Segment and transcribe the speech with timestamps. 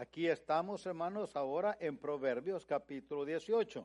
[0.00, 3.84] Aquí estamos, hermanos, ahora en Proverbios capítulo 18.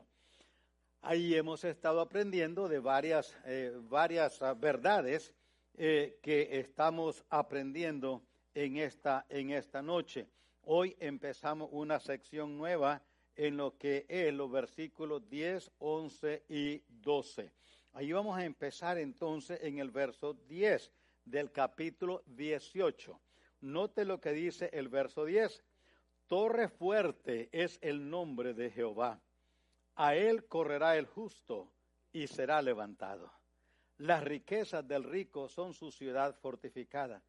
[1.02, 5.34] Ahí hemos estado aprendiendo de varias, eh, varias ah, verdades
[5.76, 8.22] eh, que estamos aprendiendo
[8.54, 10.28] en esta, en esta noche.
[10.62, 13.02] Hoy empezamos una sección nueva
[13.34, 17.50] en lo que es los versículos 10, 11 y 12.
[17.92, 20.92] Ahí vamos a empezar entonces en el verso 10
[21.24, 23.18] del capítulo 18.
[23.62, 25.64] Note lo que dice el verso 10.
[26.26, 29.20] Torre fuerte es el nombre de Jehová.
[29.96, 31.70] A él correrá el justo
[32.12, 33.30] y será levantado.
[33.98, 37.22] Las riquezas del rico son su ciudad fortificada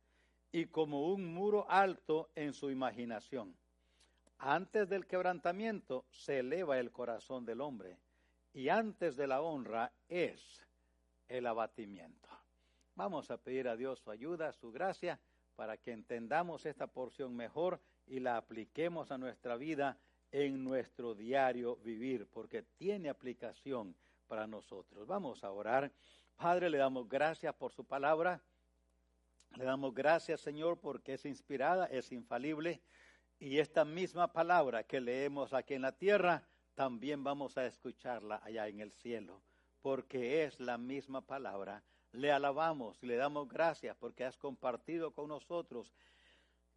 [0.52, 3.56] y como un muro alto en su imaginación.
[4.40, 7.98] Antes del quebrantamiento se eleva el corazón del hombre
[8.54, 10.66] y antes de la honra es
[11.28, 12.30] el abatimiento.
[12.96, 15.20] Vamos a pedir a Dios su ayuda, su gracia,
[15.56, 19.98] para que entendamos esta porción mejor y la apliquemos a nuestra vida
[20.32, 23.96] en nuestro diario vivir, porque tiene aplicación
[24.28, 25.08] para nosotros.
[25.08, 25.92] Vamos a orar.
[26.36, 28.42] Padre, le damos gracias por su palabra.
[29.56, 32.82] Le damos gracias, Señor, porque es inspirada, es infalible.
[33.40, 38.68] Y esta misma palabra que leemos aquí en la tierra, también vamos a escucharla allá
[38.68, 39.42] en el cielo,
[39.82, 41.84] porque es la misma palabra.
[42.12, 45.94] Le alabamos y le damos gracias porque has compartido con nosotros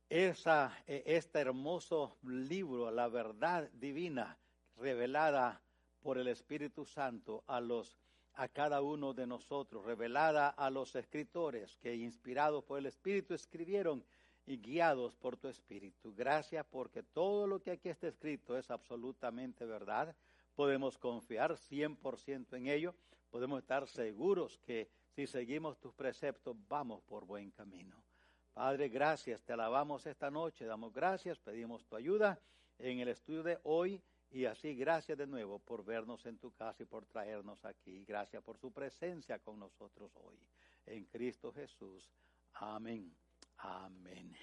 [0.09, 4.39] esa, e, este hermoso libro, la verdad divina,
[4.77, 5.61] revelada
[6.03, 7.97] por el Espíritu Santo a los
[8.39, 14.05] a cada uno de nosotros, revelada a los escritores que inspirados por el Espíritu escribieron
[14.47, 16.15] y guiados por tu Espíritu.
[16.15, 20.15] Gracias porque todo lo que aquí está escrito es absolutamente verdad.
[20.55, 22.95] Podemos confiar 100% en ello.
[23.29, 28.08] Podemos estar seguros que si seguimos tus preceptos vamos por buen camino.
[28.59, 32.41] Padre, gracias, te alabamos esta noche, damos gracias, pedimos tu ayuda
[32.81, 36.83] en el estudio de hoy y así gracias de nuevo por vernos en tu casa
[36.83, 38.05] y por traernos aquí.
[38.05, 40.37] Gracias por su presencia con nosotros hoy.
[40.87, 42.11] En Cristo Jesús.
[42.55, 43.15] Amén.
[43.59, 44.37] Amén.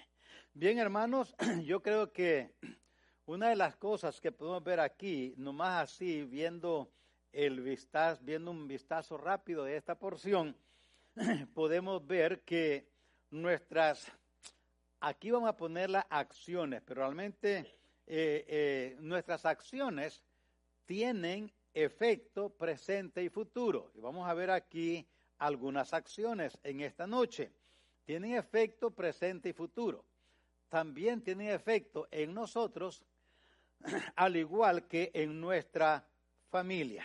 [0.54, 2.54] Bien, hermanos, yo creo que
[3.26, 6.90] una de las cosas que podemos ver aquí, nomás así, viendo
[7.32, 10.56] el vistazo, viendo un vistazo rápido de esta porción,
[11.52, 12.95] podemos ver que
[13.30, 14.10] nuestras,
[15.00, 17.58] aquí vamos a poner las acciones, pero realmente
[18.06, 20.22] eh, eh, nuestras acciones
[20.84, 23.90] tienen efecto presente y futuro.
[23.94, 25.06] Y vamos a ver aquí
[25.38, 27.50] algunas acciones en esta noche.
[28.04, 30.04] Tienen efecto presente y futuro.
[30.68, 33.02] También tienen efecto en nosotros,
[34.16, 36.06] al igual que en nuestra
[36.50, 37.04] familia.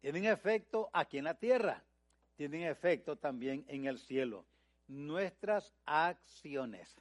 [0.00, 1.82] Tienen efecto aquí en la tierra.
[2.36, 4.46] Tienen efecto también en el cielo
[4.90, 6.96] nuestras acciones.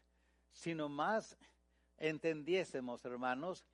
[0.52, 1.38] sino más
[1.98, 3.66] entendiésemos, hermanos,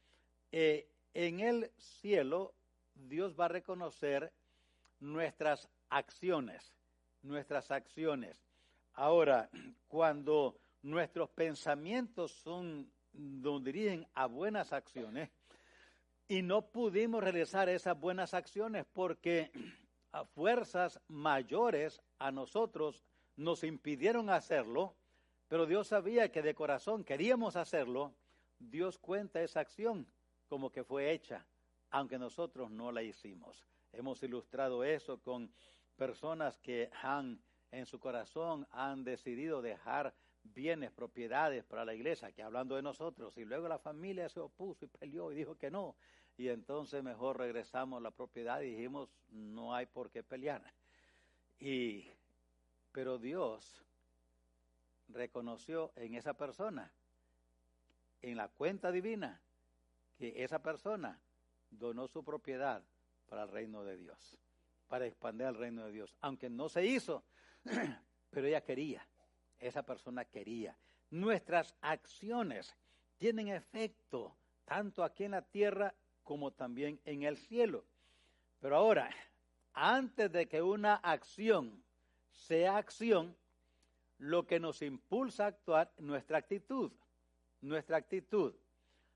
[0.52, 2.54] eh, en el cielo
[2.94, 4.32] Dios va a reconocer
[5.00, 6.74] nuestras acciones,
[7.24, 8.44] nuestras acciones.
[8.94, 9.50] Ahora,
[9.88, 15.30] cuando nuestros pensamientos son, nos dirigen a buenas acciones,
[16.28, 19.52] y no pudimos realizar esas buenas acciones porque
[20.12, 23.04] a fuerzas mayores a nosotros
[23.36, 24.96] nos impidieron hacerlo,
[25.48, 28.14] pero Dios sabía que de corazón queríamos hacerlo,
[28.60, 30.08] Dios cuenta esa acción
[30.48, 31.46] como que fue hecha,
[31.90, 33.66] aunque nosotros no la hicimos.
[33.92, 35.52] Hemos ilustrado eso con
[35.96, 37.42] personas que han
[37.72, 40.14] en su corazón han decidido dejar
[40.44, 44.86] bienes, propiedades para la iglesia, que hablando de nosotros, y luego la familia se opuso
[44.86, 45.96] y peleó y dijo que no,
[46.38, 50.62] y entonces mejor regresamos la propiedad y dijimos, no hay por qué pelear.
[51.60, 52.06] Y
[52.96, 53.84] pero Dios
[55.10, 56.90] reconoció en esa persona,
[58.22, 59.42] en la cuenta divina,
[60.18, 61.20] que esa persona
[61.72, 62.82] donó su propiedad
[63.28, 64.38] para el reino de Dios,
[64.88, 66.16] para expandir el reino de Dios.
[66.22, 67.26] Aunque no se hizo,
[68.30, 69.06] pero ella quería,
[69.60, 70.78] esa persona quería.
[71.12, 72.74] Nuestras acciones
[73.18, 75.94] tienen efecto tanto aquí en la tierra
[76.24, 77.84] como también en el cielo.
[78.62, 79.10] Pero ahora,
[79.74, 81.84] antes de que una acción
[82.36, 83.36] sea acción
[84.18, 86.92] lo que nos impulsa a actuar nuestra actitud,
[87.62, 88.54] nuestra actitud.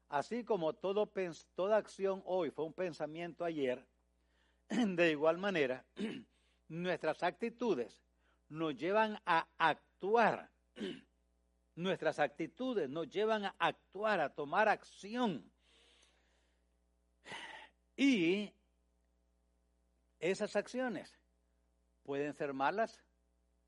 [0.10, 1.12] Así como todo,
[1.56, 3.86] toda acción hoy fue un pensamiento ayer,
[4.69, 5.86] de igual manera,
[6.68, 8.01] nuestras actitudes
[8.50, 10.50] nos llevan a actuar.
[11.75, 15.50] Nuestras actitudes nos llevan a actuar, a tomar acción.
[17.95, 18.51] Y
[20.19, 21.18] esas acciones
[22.04, 23.01] pueden ser malas,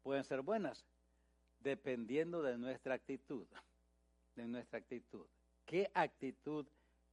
[0.04, 0.86] pueden ser buenas,
[1.60, 3.46] dependiendo de nuestra actitud,
[4.36, 5.26] de nuestra actitud.
[5.66, 6.66] qué actitud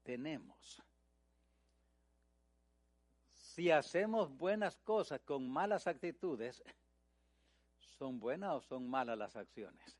[0.03, 0.83] tenemos.
[3.33, 6.63] Si hacemos buenas cosas con malas actitudes,
[7.81, 9.97] ¿son buenas o son malas las acciones?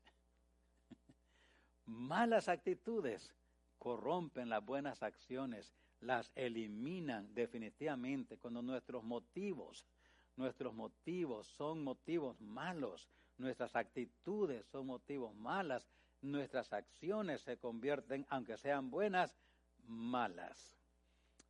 [1.85, 3.33] malas actitudes
[3.77, 9.85] corrompen las buenas acciones, las eliminan definitivamente cuando nuestros motivos,
[10.39, 15.85] nuestros motivos son motivos malos, nuestras actitudes son motivos malas,
[16.21, 19.35] nuestras acciones se convierten, aunque sean buenas,
[19.85, 20.73] malas.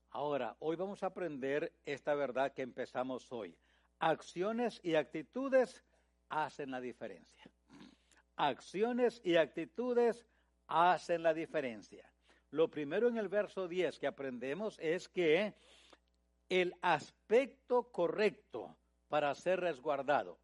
[0.10, 3.56] Ahora, hoy vamos a aprender esta verdad que empezamos hoy.
[4.00, 5.84] Acciones y actitudes
[6.30, 7.44] hacen la diferencia.
[8.38, 10.26] Acciones y actitudes
[10.66, 12.10] hacen la diferencia.
[12.50, 15.54] Lo primero en el verso 10 que aprendemos es que
[16.50, 18.76] el aspecto correcto
[19.08, 20.40] para ser resguardado,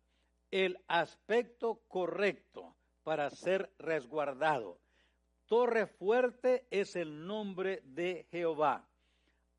[0.52, 4.80] el aspecto correcto para ser resguardado.
[5.48, 8.88] Torre fuerte es el nombre de Jehová.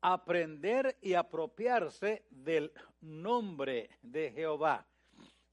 [0.01, 2.71] Aprender y apropiarse del
[3.01, 4.85] nombre de Jehová.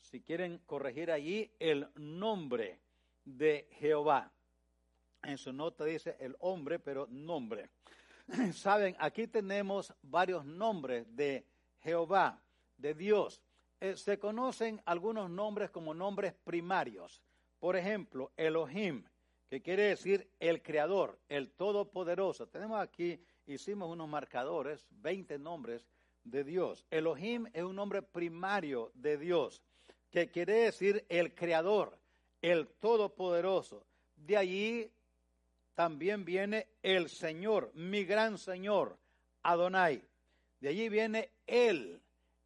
[0.01, 2.81] Si quieren corregir allí el nombre
[3.25, 4.31] de Jehová.
[5.23, 7.71] En su nota dice el hombre, pero nombre.
[8.53, 11.47] Saben, aquí tenemos varios nombres de
[11.81, 12.41] Jehová,
[12.77, 13.41] de Dios.
[13.81, 17.21] Eh, se conocen algunos nombres como nombres primarios.
[17.59, 19.05] Por ejemplo, Elohim,
[19.49, 22.49] que quiere decir el creador, el todopoderoso.
[22.49, 25.87] Tenemos aquí, hicimos unos marcadores, 20 nombres
[26.25, 26.87] de Dios.
[26.91, 29.63] Elohim es un nombre primario de Dios,
[30.11, 31.99] que quiere decir el creador,
[32.41, 33.87] el todopoderoso.
[34.17, 34.91] De allí
[35.75, 38.99] también viene el Señor, mi gran Señor,
[39.43, 40.03] Adonai.
[40.61, 42.01] De allí viene Él,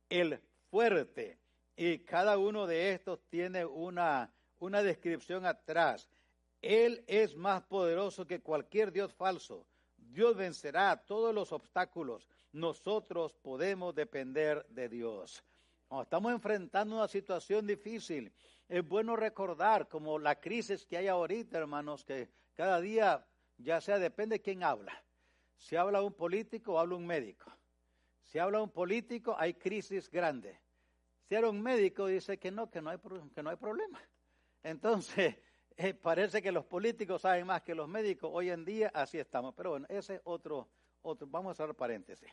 [0.09, 0.41] el
[0.71, 1.39] fuerte.
[1.77, 6.09] Y cada uno de estos tiene una, una descripción atrás.
[6.61, 9.65] Él es más poderoso que cualquier Dios falso.
[9.97, 12.27] Dios vencerá todos los obstáculos.
[12.53, 15.45] Nosotros podemos depender de Dios.
[16.03, 18.33] estamos enfrentando una situación difícil,
[18.69, 22.29] es bueno recordar como la crisis que hay ahorita, hermanos, que
[22.59, 23.25] cada día,
[23.59, 25.01] ya sea, depende de quién habla.
[25.59, 27.53] Si habla un político habla un médico.
[28.25, 30.59] Si habla un político, hay crisis grande.
[31.29, 32.99] Si habla un médico, dice que no, que no hay,
[33.33, 34.03] que no hay problema.
[34.65, 35.37] Entonces,
[35.77, 38.29] eh, parece que los políticos saben más que los médicos.
[38.35, 39.55] Hoy en día así estamos.
[39.55, 40.69] Pero bueno, ese es otro,
[41.03, 41.29] otro.
[41.29, 42.29] Vamos a hacer paréntesis.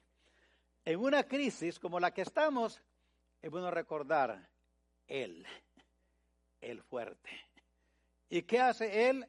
[0.86, 2.81] En una crisis como la que estamos,
[3.44, 4.50] es bueno recordar
[5.07, 5.45] Él,
[6.62, 7.30] el fuerte.
[8.28, 9.28] ¿Y qué hace Él?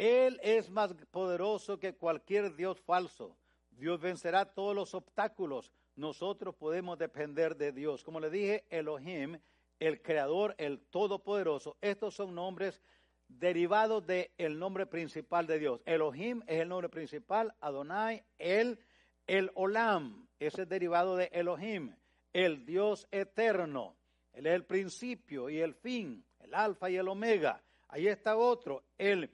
[0.00, 3.36] Él es más poderoso que cualquier Dios falso.
[3.70, 5.70] Dios vencerá todos los obstáculos.
[5.94, 8.02] Nosotros podemos depender de Dios.
[8.02, 9.38] Como le dije, Elohim,
[9.78, 11.76] el creador, el todopoderoso.
[11.82, 12.80] Estos son nombres
[13.28, 15.82] derivados del nombre principal de Dios.
[15.84, 18.78] Elohim es el nombre principal, Adonai, el,
[19.26, 21.94] el Olam, ese es derivado de Elohim,
[22.32, 23.96] el Dios eterno.
[24.32, 27.62] Él es el principio y el fin, el alfa y el omega.
[27.88, 29.28] Ahí está otro, el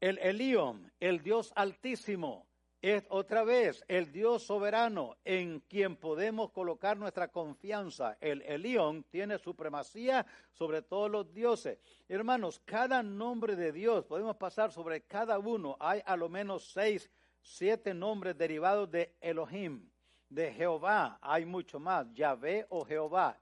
[0.00, 2.46] el Elión, el Dios altísimo,
[2.82, 8.16] es otra vez el Dios soberano en quien podemos colocar nuestra confianza.
[8.20, 11.78] El Elión tiene supremacía sobre todos los dioses.
[12.08, 15.76] Hermanos, cada nombre de Dios, podemos pasar sobre cada uno.
[15.80, 17.10] Hay a lo menos seis,
[17.40, 19.90] siete nombres derivados de Elohim.
[20.28, 22.06] De Jehová hay mucho más.
[22.12, 23.36] Yahvé o Jehová.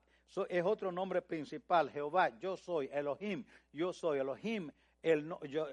[0.49, 1.91] es otro nombre principal.
[1.91, 2.89] Jehová, yo soy.
[2.93, 4.21] Elohim, yo soy.
[4.21, 4.71] Elohim
[5.05, 5.69] el, yo,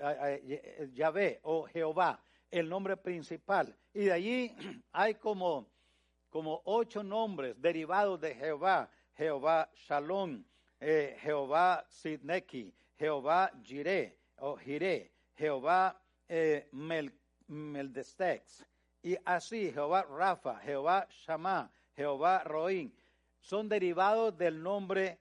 [0.93, 2.19] Yahvé o Jehová,
[2.51, 3.75] el nombre principal.
[3.93, 4.55] Y de allí
[4.91, 5.67] hay como,
[6.29, 8.89] como ocho nombres derivados de Jehová.
[9.15, 10.43] Jehová Shalom,
[10.79, 15.95] eh, Jehová Sidneki, Jehová Jireh o Jireh, Jehová
[16.27, 17.13] eh, Mel,
[19.03, 22.91] Y así, Jehová Rafa, Jehová Shammah, Jehová Roín,
[23.41, 25.19] son derivados del nombre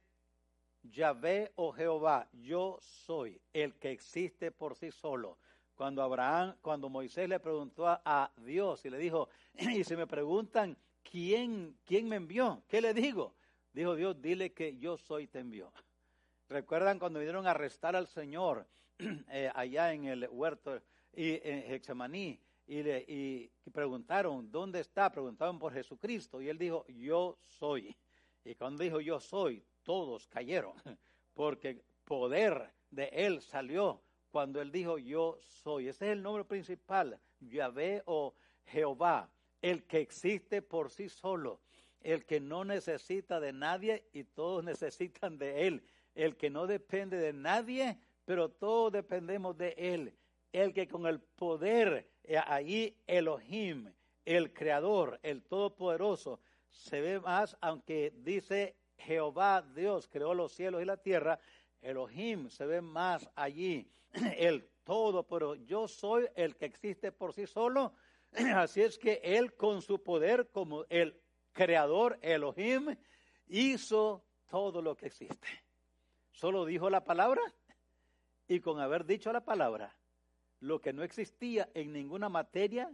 [0.83, 5.39] Yahvé o Jehová, yo soy el que existe por sí solo.
[5.75, 10.77] Cuando Abraham, cuando Moisés le preguntó a, Dios y le dijo, y si me preguntan,
[11.03, 12.63] ¿quién, ¿quién me envió?
[12.69, 13.35] ¿Qué le digo?
[13.73, 15.73] Dijo Dios, dile que yo soy te envió.
[16.49, 18.67] ¿Recuerdan cuando vinieron a arrestar al Señor
[19.31, 20.81] eh, allá en el huerto
[21.15, 22.41] y en Hexemaní?
[22.67, 25.11] Y, le, y preguntaron, ¿dónde está?
[25.11, 26.41] Preguntaron por Jesucristo.
[26.41, 27.97] Y él dijo, yo soy.
[28.45, 30.73] Y cuando dijo yo soy, todos cayeron,
[31.35, 35.89] porque poder de él salió cuando él dijo yo soy.
[35.89, 38.35] Ese es el nombre principal, Yahvé o
[38.67, 39.31] Jehová,
[39.63, 41.61] el que existe por sí solo,
[42.03, 45.83] el que no necesita de nadie y todos necesitan de él,
[46.15, 50.13] el que no depende de nadie, pero todos dependemos de él,
[50.53, 53.93] el que con el poder eh, ahí Elohim,
[54.25, 60.85] el creador, el todopoderoso, se ve más, aunque dice Jehová Dios creó los cielos y
[60.85, 61.39] la tierra,
[61.81, 63.91] Elohim se ve más allí,
[64.37, 67.93] el todo, pero yo soy el que existe por sí solo,
[68.55, 71.19] así es que él con su poder como el
[71.53, 72.97] creador Elohim
[73.49, 75.49] hizo todo lo que existe.
[76.33, 77.43] Solo dijo la palabra
[78.49, 79.97] y con haber dicho la palabra,
[80.61, 82.91] lo que no existía en ninguna materia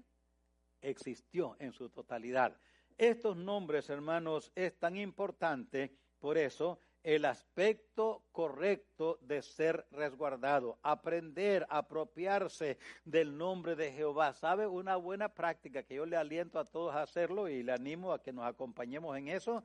[0.80, 2.56] existió en su totalidad.
[2.98, 11.64] Estos nombres, hermanos, es tan importante, por eso el aspecto correcto de ser resguardado, aprender,
[11.70, 14.32] apropiarse del nombre de Jehová.
[14.32, 14.66] ¿Sabe?
[14.66, 18.20] Una buena práctica que yo le aliento a todos a hacerlo y le animo a
[18.20, 19.62] que nos acompañemos en eso.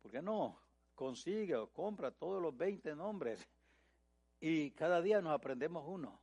[0.00, 0.56] ¿Por qué no?
[0.94, 3.44] Consigue o compra todos los 20 nombres
[4.40, 6.20] y cada día nos aprendemos uno.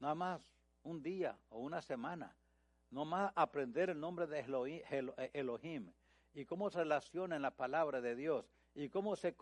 [0.00, 0.42] Nada más
[0.82, 2.36] un día o una semana
[2.90, 4.40] no más aprender el nombre de
[5.32, 5.90] Elohim
[6.34, 9.34] y cómo se relaciona en la palabra de Dios y cómo se,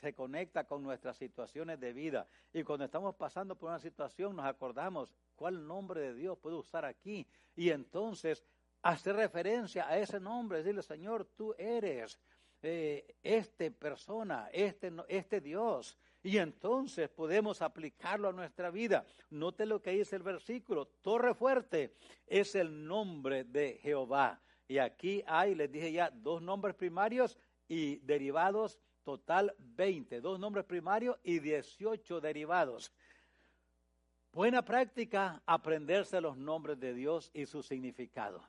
[0.00, 2.26] se conecta con nuestras situaciones de vida.
[2.52, 6.84] Y cuando estamos pasando por una situación nos acordamos cuál nombre de Dios puedo usar
[6.84, 7.26] aquí.
[7.54, 8.44] Y entonces
[8.82, 12.18] hacer referencia a ese nombre, decirle, Señor, tú eres
[12.62, 15.96] eh, este persona, este, este Dios.
[16.22, 19.06] Y entonces podemos aplicarlo a nuestra vida.
[19.30, 20.86] Note lo que dice el versículo.
[20.86, 21.94] Torre fuerte
[22.26, 24.40] es el nombre de Jehová.
[24.68, 30.20] Y aquí hay, les dije ya, dos nombres primarios y derivados, total 20.
[30.20, 32.92] Dos nombres primarios y 18 derivados.
[34.32, 38.42] Buena práctica aprenderse los nombres de Dios y su significado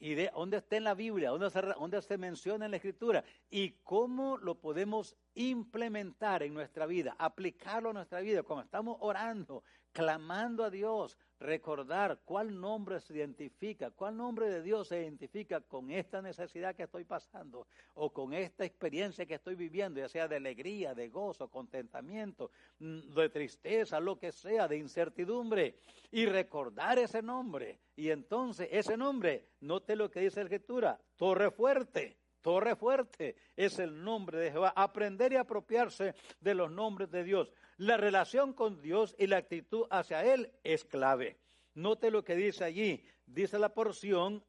[0.00, 3.24] y de dónde está en la Biblia, dónde se, dónde se menciona en la Escritura
[3.50, 8.42] y cómo lo podemos implementar en nuestra vida, aplicarlo a nuestra vida.
[8.42, 14.88] Cuando estamos orando, clamando a Dios, recordar cuál nombre se identifica, cuál nombre de Dios
[14.88, 20.00] se identifica con esta necesidad que estoy pasando o con esta experiencia que estoy viviendo,
[20.00, 25.78] ya sea de alegría, de gozo, contentamiento, mm, de tristeza, lo que sea, de incertidumbre,
[26.10, 27.78] y recordar ese nombre.
[27.96, 32.16] Y entonces ese nombre, note lo que dice la Escritura, torre fuerte.
[32.40, 34.72] Torre fuerte es el nombre de Jehová.
[34.76, 37.52] Aprender y apropiarse de los nombres de Dios.
[37.76, 41.38] La relación con Dios y la actitud hacia Él es clave.
[41.74, 43.04] Note lo que dice allí.
[43.26, 44.42] Dice la porción,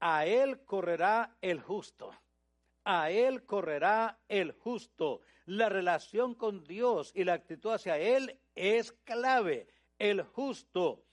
[0.00, 2.10] a Él correrá el justo.
[2.84, 5.20] A Él correrá el justo.
[5.46, 9.68] La relación con Dios y la actitud hacia Él es clave.
[9.98, 11.04] El justo.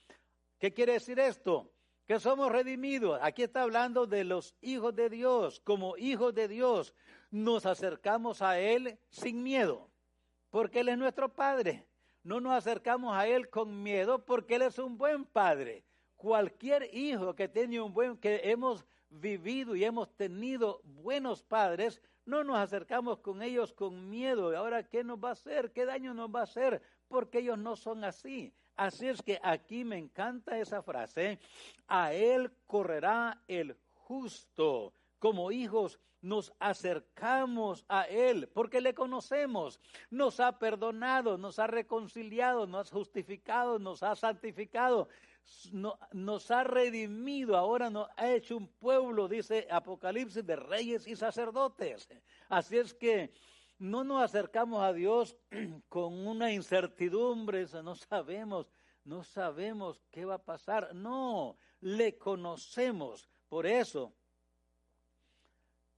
[0.58, 1.72] ¿Qué quiere decir esto?
[2.10, 3.20] Que somos redimidos.
[3.22, 5.60] Aquí está hablando de los hijos de Dios.
[5.60, 6.92] Como hijos de Dios
[7.30, 9.88] nos acercamos a Él sin miedo
[10.50, 11.86] porque Él es nuestro Padre.
[12.24, 15.84] No nos acercamos a Él con miedo porque Él es un buen Padre.
[16.16, 22.42] Cualquier hijo que tiene un buen, que hemos vivido y hemos tenido buenos padres, no
[22.42, 24.56] nos acercamos con ellos con miedo.
[24.56, 25.70] Ahora, ¿qué nos va a hacer?
[25.70, 26.82] ¿Qué daño nos va a hacer?
[27.06, 28.52] Porque ellos no son así.
[28.80, 31.38] Así es que aquí me encanta esa frase.
[31.86, 34.94] A Él correrá el justo.
[35.18, 42.66] Como hijos nos acercamos a Él porque le conocemos, nos ha perdonado, nos ha reconciliado,
[42.66, 45.10] nos ha justificado, nos ha santificado,
[46.12, 52.08] nos ha redimido, ahora nos ha hecho un pueblo, dice Apocalipsis, de reyes y sacerdotes.
[52.48, 53.30] Así es que
[53.80, 55.36] no nos acercamos a Dios
[55.88, 58.66] con una incertidumbre, no sabemos,
[59.04, 63.28] no sabemos qué va a pasar, no, le conocemos.
[63.48, 64.12] Por eso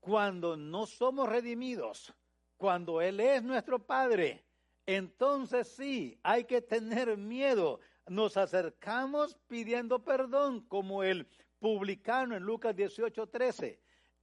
[0.01, 2.13] cuando no somos redimidos,
[2.57, 4.45] cuando Él es nuestro Padre,
[4.87, 7.81] entonces sí, hay que tener miedo.
[8.09, 11.27] Nos acercamos pidiendo perdón, como el
[11.59, 13.81] publicano en Lucas 18, 13.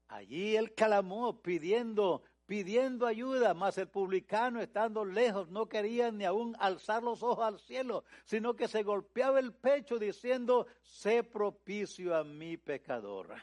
[0.10, 6.56] Allí él clamó pidiendo, pidiendo ayuda, mas el publicano estando lejos no quería ni aún
[6.58, 12.24] alzar los ojos al cielo, sino que se golpeaba el pecho diciendo, sé propicio a
[12.24, 13.36] mi pecador.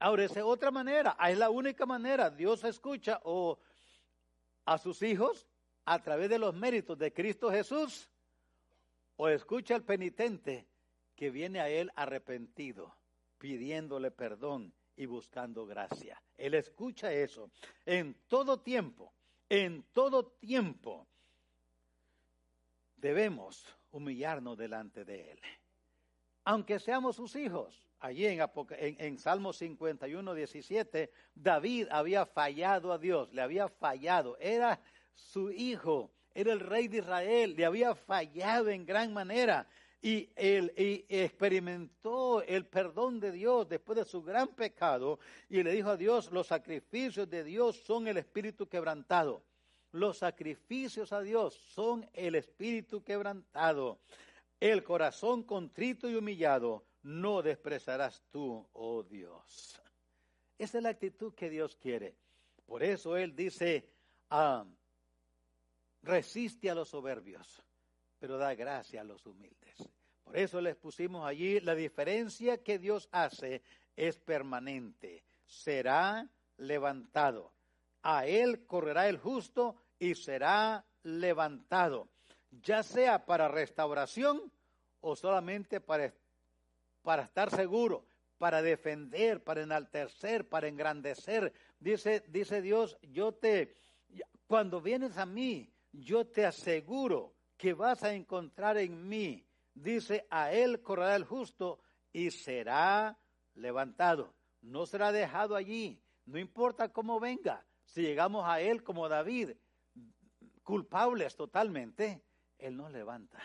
[0.00, 2.28] Ahora, esa es otra manera, es la única manera.
[2.28, 3.60] Dios escucha o
[4.64, 5.46] a sus hijos
[5.84, 8.10] a través de los méritos de Cristo Jesús
[9.16, 10.66] o escucha al penitente
[11.14, 12.96] que viene a Él arrepentido,
[13.38, 16.20] pidiéndole perdón y buscando gracia.
[16.36, 17.50] Él escucha eso
[17.86, 19.14] en todo tiempo,
[19.48, 21.06] en todo tiempo.
[22.96, 25.40] Debemos humillarnos delante de Él,
[26.44, 28.40] aunque seamos sus hijos allí en,
[28.78, 34.80] en, Salmo 51, 17, David había fallado a Dios, le había fallado, era
[35.14, 39.66] su hijo, era el rey de Israel, le había fallado en gran manera.
[40.02, 40.72] Y, él,
[41.08, 46.30] experimentó el perdón de Dios después de su gran pecado y le dijo a Dios,
[46.32, 49.42] los sacrificios de Dios son el espíritu quebrantado.
[49.92, 53.98] Los sacrificios a Dios son el espíritu quebrantado.
[54.58, 59.80] El corazón contrito y humillado no despreciarás tú, oh Dios.
[60.58, 62.14] Esa es la actitud que Dios quiere.
[62.66, 63.88] Por eso Él dice,
[64.30, 64.64] ah,
[66.02, 67.62] resiste a los soberbios,
[68.20, 69.88] pero da gracia a los humildes.
[70.22, 73.62] Por eso les pusimos allí, la diferencia que Dios hace
[73.96, 77.52] es permanente, será levantado.
[78.02, 82.08] A Él correrá el justo y será levantado,
[82.50, 84.52] ya sea para restauración
[85.00, 86.12] o solamente para,
[87.02, 88.04] para estar seguro,
[88.38, 91.52] para defender, para enaltecer, para engrandecer.
[91.78, 93.76] Dice, dice Dios, yo te,
[94.46, 100.50] cuando vienes a mí, yo te aseguro que vas a encontrar en mí, dice, a
[100.50, 101.78] él correrá el justo
[102.10, 103.18] y será
[103.54, 104.32] levantado.
[104.62, 107.62] No será dejado allí, no importa cómo venga.
[107.84, 109.50] Si llegamos a él como David,
[110.62, 112.22] culpables totalmente,
[112.58, 113.38] él nos levanta.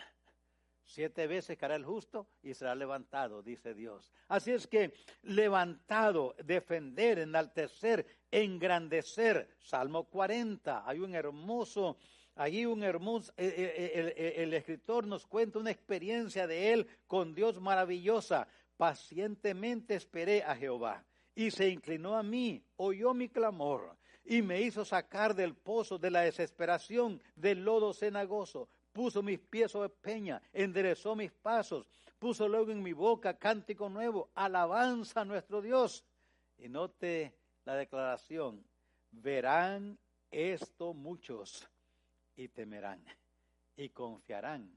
[0.86, 4.12] Siete veces caerá el justo y será levantado, dice Dios.
[4.28, 4.94] Así es que
[5.24, 9.56] levantado, defender, enaltecer, engrandecer.
[9.58, 11.98] Salmo 40, hay un hermoso
[12.36, 17.34] Allí un hermoso, eh, eh, eh, el, escritor nos cuenta una experiencia de él con
[17.34, 18.46] Dios maravillosa.
[18.76, 21.02] Pacientemente esperé a Jehová
[21.34, 26.10] y se inclinó a mí, oyó mi clamor y me hizo sacar del pozo de
[26.10, 28.68] la desesperación, del lodo cenagoso.
[28.92, 31.88] Puso mis pies sobre peña, enderezó mis pasos,
[32.18, 36.04] puso luego en mi boca cántico nuevo, alabanza a nuestro Dios.
[36.58, 38.62] Y note la declaración,
[39.10, 39.98] verán
[40.30, 41.66] esto muchos
[42.36, 43.02] y temerán
[43.76, 44.70] y confiarán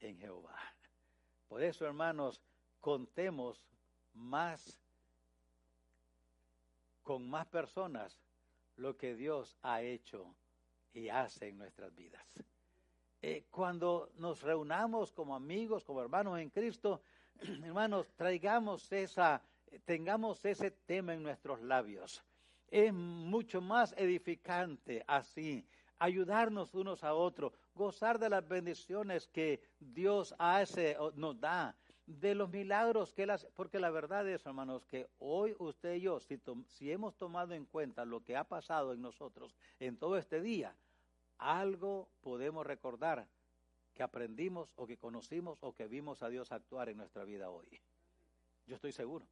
[0.00, 0.56] en Jehová.
[1.48, 2.40] Por eso, hermanos,
[2.80, 3.60] contemos
[4.14, 4.78] más
[7.02, 8.16] con más personas
[8.76, 10.34] lo que Dios ha hecho
[10.92, 12.24] y hace en nuestras vidas.
[13.22, 17.02] Eh, cuando nos reunamos como amigos, como hermanos en Cristo,
[17.64, 19.42] hermanos, traigamos esa,
[19.84, 22.22] tengamos ese tema en nuestros labios.
[22.68, 25.66] Es mucho más edificante así
[26.00, 32.50] ayudarnos unos a otros, gozar de las bendiciones que Dios hace, nos da, de los
[32.50, 33.48] milagros que Él hace.
[33.54, 37.66] Porque la verdad es, hermanos, que hoy usted y yo, si, si hemos tomado en
[37.66, 40.74] cuenta lo que ha pasado en nosotros en todo este día,
[41.38, 43.28] algo podemos recordar
[43.94, 47.68] que aprendimos o que conocimos o que vimos a Dios actuar en nuestra vida hoy.
[48.66, 49.26] Yo estoy seguro,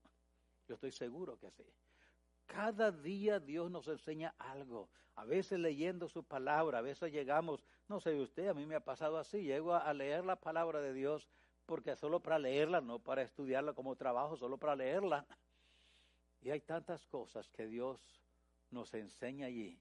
[0.68, 1.64] yo estoy seguro que sí.
[2.48, 4.88] Cada día Dios nos enseña algo.
[5.14, 8.80] A veces leyendo su palabra, a veces llegamos, no sé usted, a mí me ha
[8.80, 11.28] pasado así, llego a, leer la palabra de Dios
[11.66, 15.26] porque solo para leerla, no para estudiarla como trabajo, solo para leerla.
[16.40, 18.00] Y hay tantas cosas que Dios
[18.70, 19.78] nos enseña allí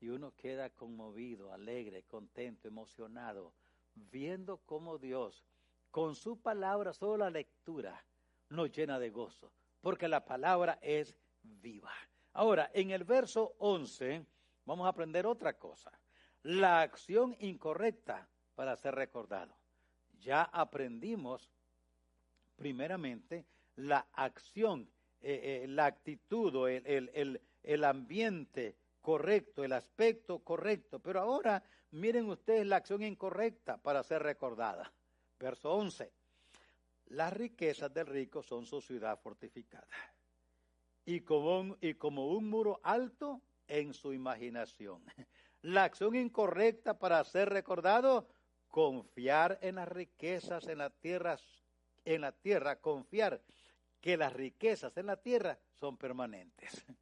[0.00, 3.52] y uno queda conmovido, alegre, contento, emocionado,
[3.94, 5.44] viendo cómo Dios,
[5.90, 8.04] con su palabra, solo la lectura,
[8.48, 11.92] nos llena de gozo, porque la palabra es viva.
[12.34, 14.24] Ahora, en el verso 11
[14.64, 15.92] vamos a aprender otra cosa.
[16.44, 19.54] La acción incorrecta para ser recordado.
[20.20, 21.50] Ya aprendimos
[22.56, 23.44] primeramente
[23.76, 24.88] la acción,
[25.20, 31.00] eh, eh, la actitud o el, el ambiente correcto, el aspecto correcto.
[31.00, 34.92] Pero ahora miren ustedes la acción incorrecta para ser recordada.
[35.38, 36.12] Verso 11.
[37.06, 39.86] Las riquezas del rico son su ciudad fortificada
[41.04, 45.02] y como, un, y como un muro alto en su imaginación.
[45.62, 48.26] La acción incorrecta para ser recordado,
[48.68, 51.38] confiar en las riquezas en la tierra,
[52.04, 53.40] en la tierra, confiar
[54.00, 56.84] que las riquezas en la tierra son permanentes.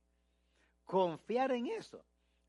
[0.84, 2.04] Confiar en eso,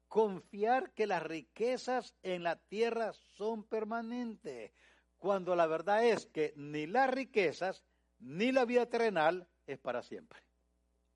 [0.08, 4.72] confiar que las riquezas en la tierra son permanentes,
[5.20, 7.84] cuando la verdad es que ni las riquezas
[8.20, 10.40] ni la vida terrenal es para siempre.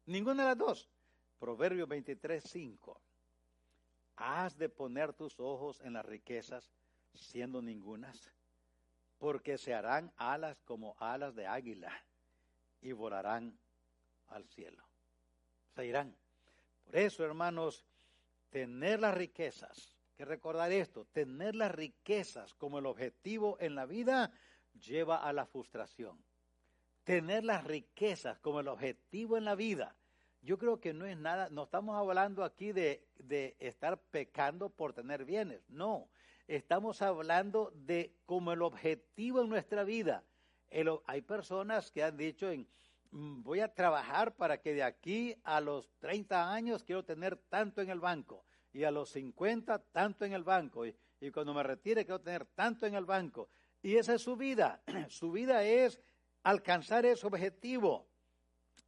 [0.06, 0.90] Ninguna de las dos.
[1.40, 3.02] Proverbio 23, 5.
[4.18, 6.72] Has de poner tus ojos en las riquezas,
[7.14, 8.32] siendo ningunas,
[9.18, 11.92] porque se harán alas como alas de águila
[12.82, 13.58] y volarán
[14.28, 14.84] al cielo.
[15.76, 16.16] Se irán.
[16.86, 17.86] Por eso, hermanos,
[18.52, 24.32] tener las riquezas, que recordar esto, tener las riquezas como el objetivo en la vida
[24.80, 26.25] lleva a la frustración
[27.06, 29.96] tener las riquezas como el objetivo en la vida,
[30.42, 34.94] yo creo que no es nada, no estamos hablando aquí de, de estar pecando por
[34.94, 36.10] tener bienes, no,
[36.48, 40.24] estamos hablando de como el objetivo en nuestra vida,
[41.06, 42.68] hay personas que han dicho, en,
[43.12, 47.82] mm, voy a trabajar para que de aquí a los 30 años quiero tener tanto
[47.82, 51.64] en el banco y a los 50 tanto en el banco y, y cuando me
[51.64, 53.50] retire quiero tener tanto en el banco.
[53.82, 54.82] Y esa es su vida.
[55.10, 56.02] Su vida es
[56.46, 58.06] alcanzar ese objetivo.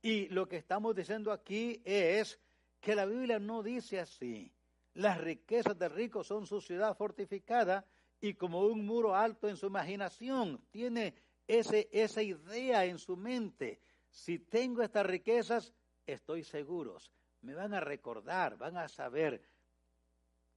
[0.02, 2.40] Y lo que estamos diciendo aquí es
[2.80, 4.52] que la Biblia no dice así.
[4.94, 7.86] Las riquezas del rico son su ciudad fortificada
[8.22, 10.62] y como un muro alto en su imaginación.
[10.70, 11.16] Tiene
[11.48, 13.80] ese, esa idea en su mente.
[14.12, 15.74] Si tengo estas riquezas,
[16.06, 16.98] estoy seguro.
[17.42, 19.42] Me van a recordar, van a saber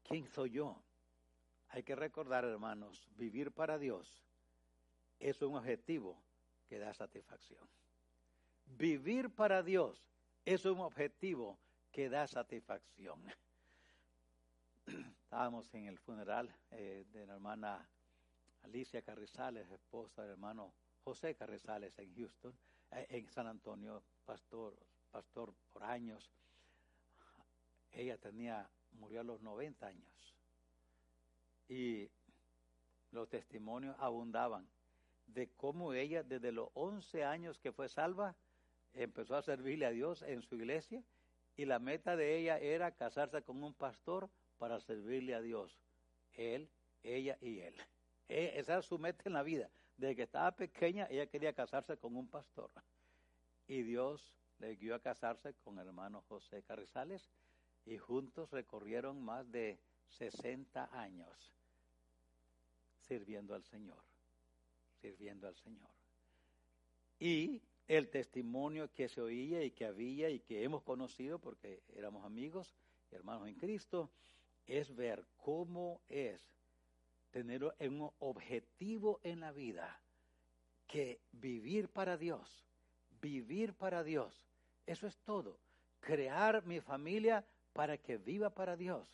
[0.02, 0.82] quién soy yo.
[1.70, 4.22] Hay que recordar, hermanos, vivir para Dios
[5.18, 6.18] es un objetivo
[6.70, 7.68] que da satisfacción.
[8.78, 10.06] Vivir para Dios
[10.44, 11.59] es un objetivo
[11.90, 13.20] que da satisfacción.
[14.87, 17.88] Estábamos en el funeral eh, de la hermana
[18.62, 22.54] Alicia Carrizales, esposa del hermano José Carrizales en Houston,
[22.92, 24.76] eh, en San Antonio, pastor,
[25.11, 26.30] pastor por años.
[27.90, 30.37] Ella tenía, murió a los 90 años.
[31.68, 32.09] Y
[33.11, 34.68] los testimonios abundaban
[35.34, 38.34] de cómo ella desde los 11 años que fue salva
[38.94, 41.02] empezó a servirle a Dios en su iglesia
[41.56, 45.78] y la meta de ella era casarse con un pastor para servirle a Dios.
[46.34, 46.68] Él,
[47.02, 47.74] ella y él.
[48.28, 49.68] E, esa era su meta en la vida.
[49.96, 52.70] Desde que estaba pequeña ella quería casarse con un pastor.
[53.68, 57.30] Y Dios le guió a casarse con el hermano José Carrizales
[57.86, 61.52] y juntos recorrieron más de 60 años
[63.00, 64.10] sirviendo al Señor
[65.00, 65.88] sirviendo al Señor.
[67.18, 72.24] Y el testimonio que se oía y que había y que hemos conocido porque éramos
[72.24, 72.74] amigos
[73.10, 74.10] y hermanos en Cristo,
[74.66, 76.40] es ver cómo es
[77.32, 80.00] tener un objetivo en la vida,
[80.86, 82.64] que vivir para Dios,
[83.20, 84.44] vivir para Dios,
[84.86, 85.58] eso es todo.
[86.00, 89.08] Crear mi familia para que viva para Dios,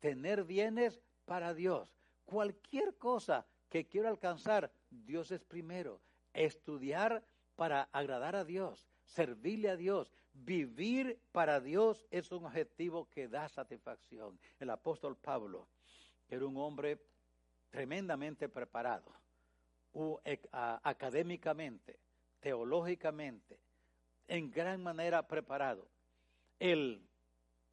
[0.00, 1.88] tener bienes para Dios,
[2.24, 6.00] cualquier cosa que quiero alcanzar, Dios es primero.
[6.34, 7.24] Estudiar
[7.56, 13.48] para agradar a Dios, servirle a Dios, vivir para Dios es un objetivo que da
[13.48, 14.38] satisfacción.
[14.58, 15.68] El apóstol Pablo
[16.28, 16.98] era un hombre
[17.70, 19.12] tremendamente preparado,
[20.82, 21.98] académicamente,
[22.40, 23.58] teológicamente,
[24.28, 25.86] en gran manera preparado.
[26.58, 27.02] El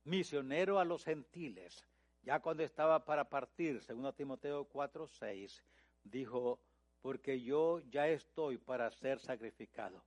[0.04, 1.86] misionero a los gentiles,
[2.24, 5.64] ya cuando estaba para partir, según Timoteo 4, 6,
[6.04, 6.60] dijo,
[7.02, 10.04] porque yo ya estoy para ser sacrificado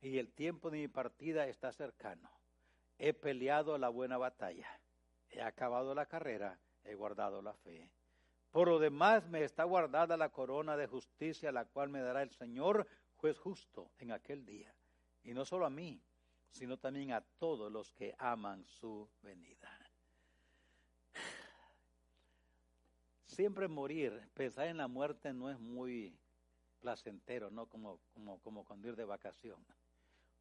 [0.00, 2.30] y el tiempo de mi partida está cercano.
[2.98, 4.68] He peleado la buena batalla,
[5.30, 7.90] he acabado la carrera, he guardado la fe.
[8.50, 12.30] Por lo demás me está guardada la corona de justicia, la cual me dará el
[12.30, 14.72] Señor, juez justo, en aquel día.
[15.22, 16.00] Y no solo a mí,
[16.50, 19.78] sino también a todos los que aman su venida.
[23.38, 26.18] siempre morir, pensar en la muerte no es muy
[26.78, 27.66] placentero, ¿no?
[27.66, 29.58] Como, como, como cuando ir de vacación.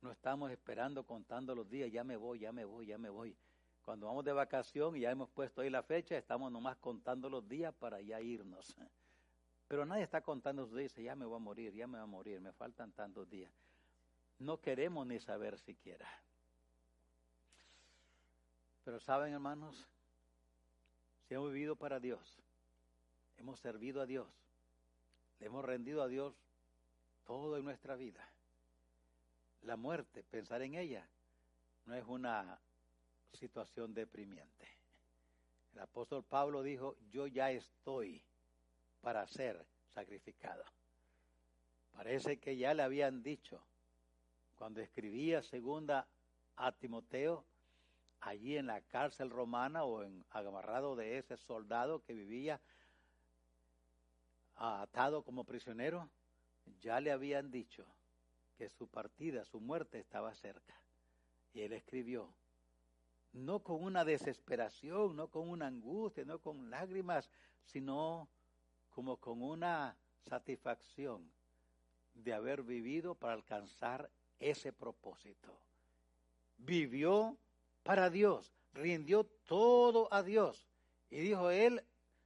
[0.02, 3.36] No estamos esperando, contando los días, ya me voy, ya me voy, ya me voy.
[3.84, 7.48] Cuando vamos de vacación y ya hemos puesto ahí la fecha, estamos nomás contando los
[7.48, 8.76] días para ya irnos.
[9.68, 12.06] Pero nadie está contando los días, ya me voy a morir, ya me voy a
[12.06, 13.52] morir, me faltan tantos días.
[14.40, 16.08] No queremos ni saber siquiera.
[18.84, 19.88] Pero saben, hermanos,
[21.28, 22.40] si hemos vivido para Dios,
[23.38, 24.28] hemos servido a Dios,
[25.40, 26.36] le hemos rendido a Dios
[27.26, 28.28] todo en nuestra vida.
[29.64, 31.08] La muerte, pensar en ella,
[31.86, 32.60] no es una
[33.34, 34.68] situación deprimiente.
[35.74, 38.24] El apóstol Pablo dijo, yo ya estoy
[39.02, 40.64] para ser sacrificado.
[41.94, 43.62] Parece que ya le habían dicho,
[44.56, 46.08] cuando escribía segunda
[46.56, 47.46] a Timoteo,
[48.22, 52.60] allí en la cárcel romana o en agarrado de ese soldado que vivía
[54.58, 56.10] atado como prisionero,
[56.82, 57.86] ya le habían dicho
[58.58, 60.76] que su partida, su muerte estaba cerca.
[61.54, 62.34] Y él escribió,
[63.34, 67.30] no con una desesperación, no con una angustia, no con lágrimas,
[67.66, 68.28] sino
[68.90, 69.96] como con una
[70.28, 71.30] satisfacción
[72.16, 75.56] de haber vivido para alcanzar ese propósito.
[76.58, 77.38] Vivió
[77.84, 80.68] para Dios, rindió todo a Dios.
[81.10, 81.84] Y dijo él,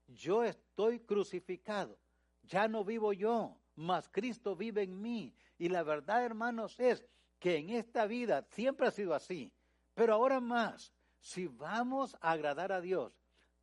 [0.07, 1.97] yo estoy crucificado
[2.43, 5.33] ya no vivo yo, mas Cristo vive en mí.
[5.57, 7.03] Y la verdad, hermanos, es
[7.39, 9.51] que en esta vida siempre ha sido así,
[9.95, 13.13] pero ahora más, si vamos a agradar a Dios,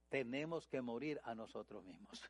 [0.09, 2.23] tenemos que morir a nosotros mismos.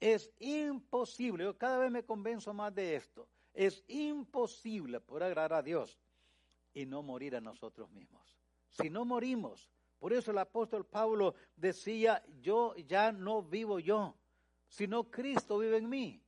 [0.00, 5.62] Es imposible, yo cada vez me convenzo más de esto, Es imposible poder agradar a
[5.62, 5.98] Dios
[6.72, 8.36] y no morir a nosotros mismos.
[8.70, 14.14] Si no morimos, por eso el apóstol Pablo decía, yo ya no vivo yo,
[14.70, 16.22] sino Cristo vive en mí.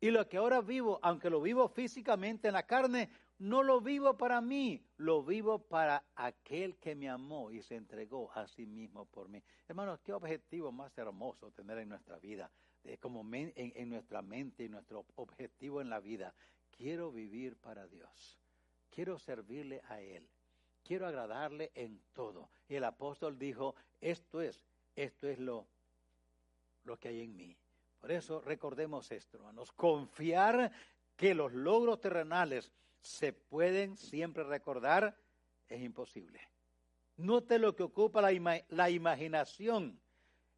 [0.00, 4.16] Y lo que ahora vivo, aunque lo vivo físicamente en la carne, no lo vivo
[4.16, 9.06] para mí, lo vivo para aquel que me amó y se entregó a sí mismo
[9.06, 9.42] por mí.
[9.66, 12.50] Hermanos, qué objetivo más hermoso tener en nuestra vida,
[13.00, 16.34] como en, en nuestra mente y nuestro objetivo en la vida.
[16.70, 18.38] Quiero vivir para Dios,
[18.90, 20.26] quiero servirle a Él,
[20.82, 22.50] quiero agradarle en todo.
[22.68, 24.62] Y el apóstol dijo, esto es,
[24.96, 25.66] esto es lo,
[26.84, 27.56] lo que hay en mí.
[28.00, 30.72] Por eso recordemos esto, hermanos, confiar
[31.16, 35.16] que los logros terrenales se pueden siempre recordar
[35.68, 36.40] es imposible.
[37.18, 40.00] Note lo que ocupa la, la imaginación.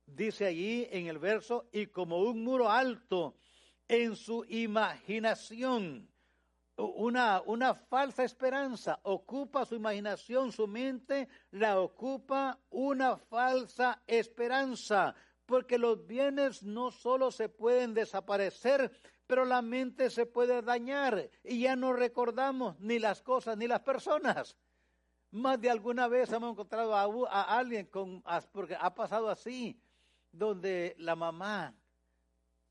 [0.06, 3.36] Dice allí en el verso, y como un muro alto
[3.88, 6.08] en su imaginación,
[6.76, 15.14] una, una falsa esperanza, ocupa su imaginación, su mente, la ocupa una falsa esperanza
[15.46, 18.90] porque los bienes no solo se pueden desaparecer,
[19.26, 23.80] pero la mente se puede dañar y ya no recordamos ni las cosas ni las
[23.80, 24.56] personas.
[25.30, 29.80] Más de alguna vez hemos encontrado a, alguien con, porque ha pasado así,
[30.30, 31.74] donde la mamá,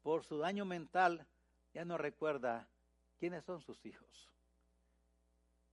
[0.04, 1.26] por su daño mental,
[1.74, 2.68] ya no recuerda
[3.20, 4.30] quiénes son sus hijos.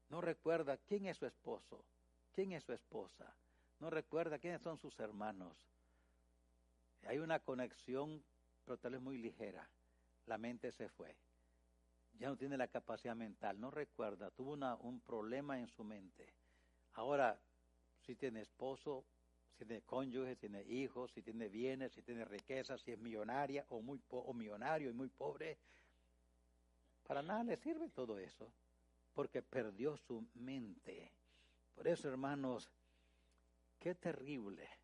[0.08, 1.84] No recuerda quién es su esposo,
[2.34, 3.34] quién es su esposa.
[3.80, 5.68] No recuerda quiénes son sus hermanos
[7.06, 8.22] hay una conexión,
[8.64, 9.68] pero tal vez muy ligera.
[10.26, 11.14] La mente se fue.
[12.18, 16.26] Ya no tiene la capacidad mental, no recuerda, tuvo un problema en su mente.
[16.94, 17.38] Ahora,
[18.04, 19.04] si tiene esposo,
[19.56, 23.64] si tiene cónyuge, si tiene hijos, si tiene bienes, si tiene riqueza, si es millonaria
[23.68, 25.58] o, muy o millonario y muy pobre,
[27.06, 28.50] para nada le sirve todo eso,
[29.14, 31.10] porque perdió su mente.
[31.76, 32.68] Por eso, hermanos,
[33.78, 34.77] qué terrible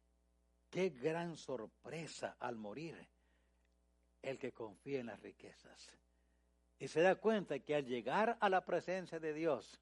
[0.74, 2.96] Qué gran sorpresa al morir
[4.22, 5.88] el que confía en las riquezas.
[6.80, 9.80] Y se da cuenta que al llegar a la presencia de Dios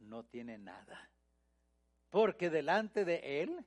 [0.00, 1.08] no tiene nada.
[2.10, 3.64] Porque delante de Él,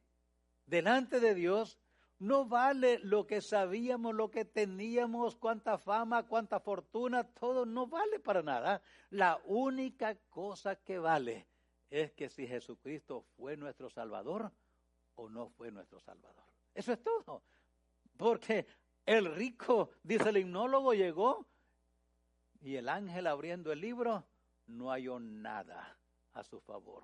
[0.68, 1.80] delante de Dios,
[2.20, 8.20] no vale lo que sabíamos, lo que teníamos, cuánta fama, cuánta fortuna, todo no vale
[8.20, 8.84] para nada.
[9.10, 11.48] La única cosa que vale
[11.90, 14.52] es que si Jesucristo fue nuestro Salvador,
[15.20, 16.46] o no fue nuestro Salvador.
[16.74, 17.44] Eso es todo.
[18.18, 18.66] Porque
[19.06, 21.46] el rico, dice el himnólogo, llegó
[22.62, 24.26] y el ángel abriendo el libro
[24.68, 25.98] no halló nada
[26.34, 27.04] a su favor.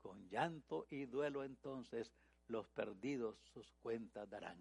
[0.00, 2.12] Con llanto y duelo entonces
[2.48, 4.58] los perdidos sus cuentas darán.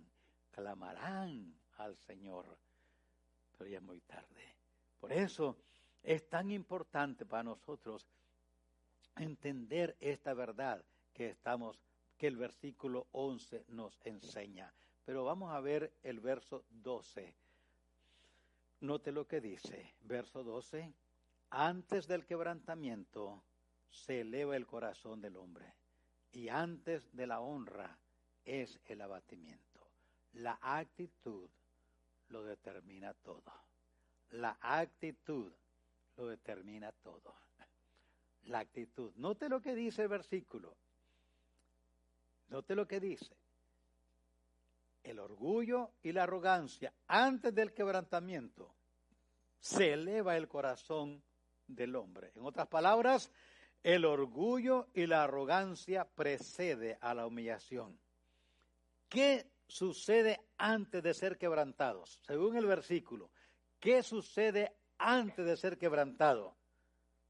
[0.52, 2.46] Clamarán al Señor,
[3.58, 4.56] pero ya es muy tarde.
[5.00, 5.58] Por eso
[6.04, 8.06] es tan importante para nosotros
[9.16, 11.80] entender esta verdad que estamos
[12.22, 14.72] que el versículo 11 nos enseña.
[15.06, 17.34] Pero vamos a ver el verso 12.
[18.82, 20.94] Note lo que dice, verso 12.
[21.50, 23.42] Antes del quebrantamiento
[23.90, 25.74] se eleva el corazón del hombre
[26.32, 27.98] y antes de la honra
[28.46, 29.82] es el abatimiento.
[30.34, 31.50] La actitud
[32.30, 33.52] lo determina todo.
[34.30, 35.52] La actitud
[36.18, 37.34] lo determina todo.
[38.44, 39.12] La actitud.
[39.16, 40.78] Note lo que dice el versículo.
[42.52, 43.34] Note lo que dice.
[45.04, 48.76] El orgullo y la arrogancia antes del quebrantamiento
[49.60, 51.24] se eleva el corazón
[51.66, 52.34] del hombre.
[52.36, 53.32] En otras palabras,
[53.84, 57.98] el orgullo y la arrogancia precede a la humillación.
[59.08, 62.20] ¿Qué sucede antes de ser quebrantados?
[62.28, 63.32] Según el versículo,
[63.80, 66.58] ¿qué sucede antes de ser quebrantado?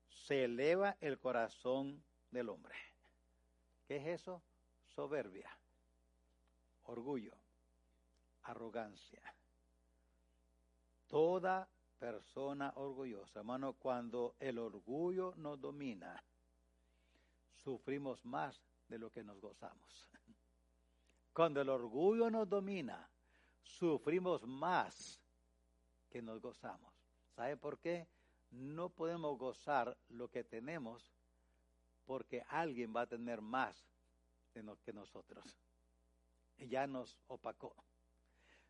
[0.10, 2.76] Se eleva el corazón del hombre.
[3.88, 4.42] ¿Qué es eso?
[4.96, 5.50] Soberbia,
[6.84, 7.36] orgullo,
[8.44, 9.22] arrogancia.
[11.08, 11.68] Toda
[12.00, 16.24] persona orgullosa, hermano, cuando el orgullo nos domina,
[17.64, 20.08] sufrimos más de lo que nos gozamos.
[21.34, 23.08] Cuando el orgullo nos domina,
[23.64, 25.22] sufrimos más
[26.10, 26.94] que nos gozamos.
[27.36, 28.06] ¿Sabe por qué?
[28.52, 31.14] No podemos gozar lo que tenemos
[32.06, 33.86] porque alguien va a tener más
[34.52, 35.58] que nosotros.
[36.58, 37.74] Ya nos opacó.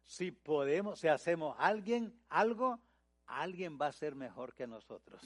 [0.06, 2.80] Si podemos, si hacemos alguien algo,
[3.28, 5.22] alguien va a ser mejor que nosotros.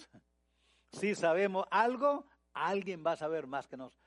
[0.92, 4.02] Si sabemos algo, alguien va a saber más que nosotros.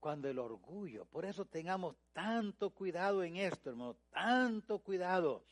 [0.00, 5.44] Cuando el orgullo, por eso tengamos tanto cuidado en esto, hermano, tanto cuidado.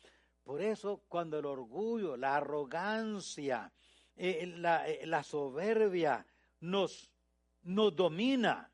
[0.44, 3.72] Por eso cuando el orgullo, la arrogancia,
[4.16, 6.24] eh, la, eh, la, soberbia
[6.60, 7.10] nos,
[7.62, 8.70] nos domina,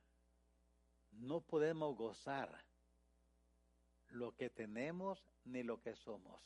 [1.20, 2.64] no podemos gozar
[4.10, 6.40] lo que tenemos ni lo que somos.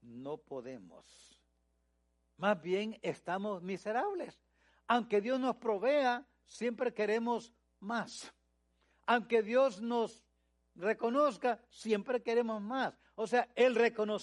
[0.00, 1.38] No podemos.
[2.36, 4.40] Más bien estamos miserables.
[4.86, 8.32] Aunque Dios nos provea, siempre queremos más.
[9.06, 10.22] Aunque Dios nos
[10.74, 12.98] reconozca, siempre queremos más.
[13.14, 13.76] O sea, el,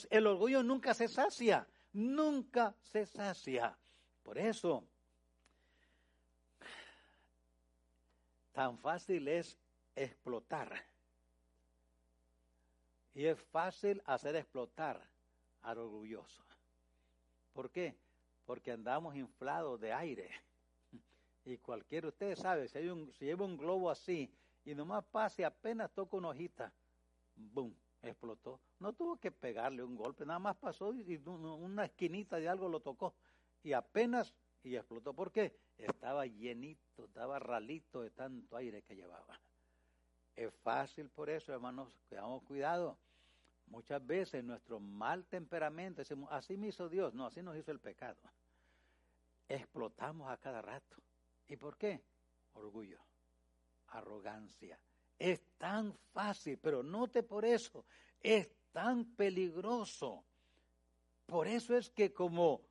[0.10, 3.78] el orgullo nunca se sacia, nunca se sacia.
[4.24, 4.88] Por eso,
[8.60, 9.58] tan fácil es
[9.96, 10.70] explotar.
[13.16, 15.02] Y es fácil hacer explotar
[15.62, 16.44] al orgulloso.
[17.54, 17.96] ¿Por qué?
[18.46, 20.30] Porque andamos inflados de aire.
[21.46, 24.30] Y cualquiera, ustedes saben, si, lleva un globo así
[24.66, 26.70] y nomás pase apenas toca una hojita,
[27.38, 27.74] ¡boom!
[28.02, 28.60] explotó.
[28.82, 32.82] No tuvo que pegarle un golpe, nada más pasó y una esquinita de algo lo
[32.82, 33.14] tocó
[33.64, 35.14] y apenas y explotó.
[35.14, 35.56] ¿Por qué?
[35.78, 39.40] Estaba llenito, estaba ralito de tanto aire que llevaba.
[40.36, 41.94] Es fácil por eso, hermanos,
[42.46, 42.98] cuidado.
[43.68, 47.80] Muchas veces nuestro mal temperamento, decimos, así me hizo Dios, no, así nos hizo el
[47.80, 48.20] pecado.
[49.48, 50.98] Explotamos a cada rato.
[51.48, 52.02] ¿Y por qué?
[52.54, 53.00] Orgullo,
[53.90, 54.80] arrogancia.
[55.18, 57.86] Es tan fácil, pero note por eso,
[58.22, 60.24] es tan peligroso.
[61.26, 62.62] Por eso es que como,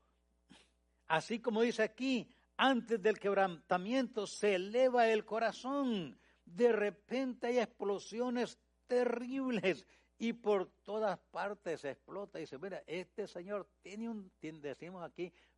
[1.09, 6.19] así como dice aquí, antes del quebrantamiento se eleva el corazón.
[6.45, 9.87] De repente hay explosiones terribles
[10.19, 15.33] y por todas partes explota y dice, mira, este señor tiene un, decimos aquí,